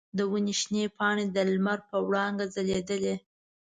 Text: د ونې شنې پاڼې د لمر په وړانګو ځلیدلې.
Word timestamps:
د 0.17 0.19
ونې 0.31 0.53
شنې 0.61 0.83
پاڼې 0.97 1.25
د 1.35 1.37
لمر 1.51 1.79
په 1.89 1.97
وړانګو 2.07 2.45
ځلیدلې. 2.55 3.15